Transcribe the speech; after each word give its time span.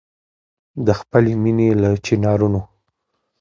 د 0.85 0.87
خپلي 0.99 1.33
مېني 1.41 1.69
له 1.81 1.89
چنارونو 2.05 2.61